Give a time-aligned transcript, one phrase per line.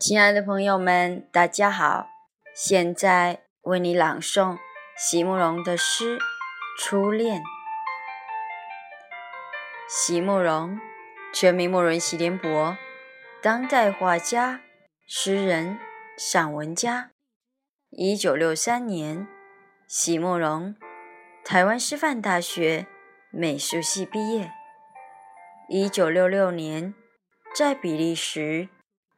[0.00, 2.08] 亲爱的朋友们，大家好！
[2.54, 4.56] 现在为你朗诵
[4.96, 6.16] 席慕容的诗
[6.78, 7.42] 《初恋》。
[9.86, 10.80] 席慕容，
[11.34, 12.78] 全名慕容席联博，
[13.42, 14.62] 当代画家、
[15.06, 15.78] 诗人、
[16.16, 17.10] 散文家。
[17.90, 19.28] 一九六三年，
[19.86, 20.74] 席慕容
[21.44, 22.86] 台湾师范大学
[23.30, 24.50] 美术系毕业。
[25.68, 26.94] 一九六六年，
[27.54, 28.70] 在比利时。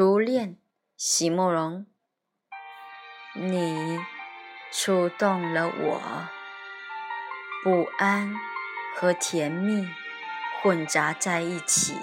[0.00, 0.56] 初恋，
[0.96, 1.84] 席慕容，
[3.34, 4.00] 你
[4.72, 6.00] 触动了我，
[7.62, 8.34] 不安
[8.96, 9.86] 和甜蜜
[10.62, 11.98] 混杂在一起，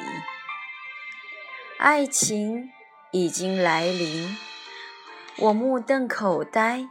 [1.80, 2.70] 爱情
[3.09, 4.38] 已经来临，
[5.38, 6.88] 我目瞪口呆，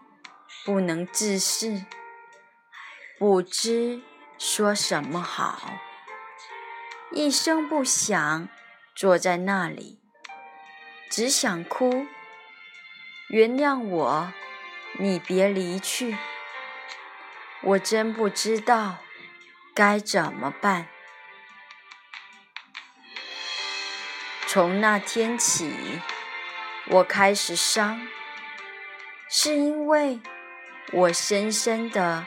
[0.64, 1.86] 不能自视，
[3.16, 4.02] 不知
[4.36, 5.70] 说什么好，
[7.12, 8.48] 一声不响，
[8.96, 10.00] 坐在那里。
[11.08, 12.06] 只想哭，
[13.28, 14.32] 原谅我，
[14.98, 16.16] 你别离去。
[17.62, 18.98] 我真不知道
[19.74, 20.88] 该怎么办。
[24.46, 26.00] 从那天起，
[26.88, 28.06] 我开始伤，
[29.28, 30.20] 是因为
[30.92, 32.26] 我深深的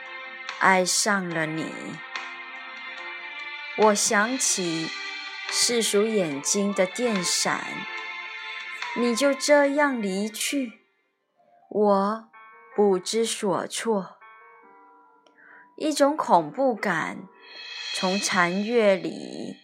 [0.60, 1.72] 爱上了你。
[3.78, 4.90] 我想起
[5.50, 7.64] 世俗眼睛的电闪。
[8.98, 10.82] 你就这样离去，
[11.70, 12.30] 我
[12.76, 14.18] 不知所措。
[15.78, 17.20] 一种恐怖感
[17.94, 19.56] 从残月里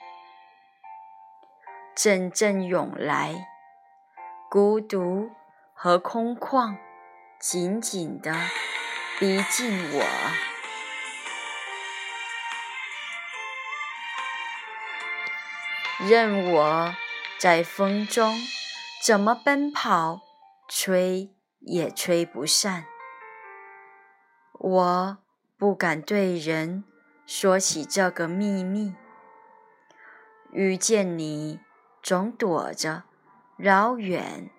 [1.95, 3.47] 阵阵涌来，
[4.49, 5.31] 孤独
[5.73, 6.77] 和空旷
[7.39, 8.31] 紧紧地
[9.19, 10.05] 逼近我，
[16.07, 16.95] 任我
[17.39, 18.37] 在风中。
[19.05, 20.21] 怎么奔跑，
[20.67, 21.29] 吹
[21.59, 22.85] 也吹不散。
[24.59, 25.17] 我
[25.59, 26.83] 不敢对人
[27.27, 28.95] 说起这个秘密。
[30.51, 31.59] 遇见你，
[32.01, 33.03] 总躲着，
[33.57, 34.49] 老远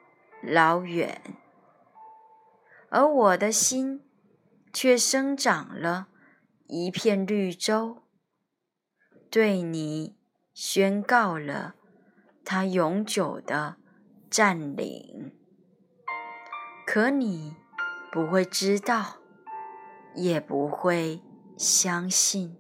[0.40, 1.20] 老远，
[2.88, 4.08] 而我的心
[4.72, 6.06] 却生长了
[6.68, 8.04] 一片绿洲，
[9.28, 10.16] 对你
[10.54, 11.74] 宣告了
[12.44, 13.78] 它永久的。
[14.36, 15.32] 占领，
[16.86, 17.56] 可你
[18.12, 19.16] 不会知道，
[20.14, 21.22] 也不会
[21.56, 22.54] 相信。